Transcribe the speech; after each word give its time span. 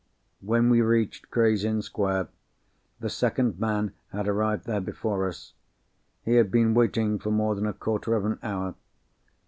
When 0.39 0.71
we 0.71 0.81
reached 0.81 1.29
Gray's 1.29 1.63
Inn 1.63 1.83
Square, 1.83 2.29
the 2.99 3.07
second 3.07 3.59
man 3.59 3.93
had 4.11 4.27
arrived 4.27 4.65
there 4.65 4.81
before 4.81 5.27
us. 5.27 5.53
He 6.25 6.37
had 6.37 6.49
been 6.49 6.73
waiting 6.73 7.19
for 7.19 7.29
more 7.29 7.53
than 7.53 7.67
a 7.67 7.73
quarter 7.73 8.15
of 8.15 8.25
an 8.25 8.39
hour. 8.41 8.73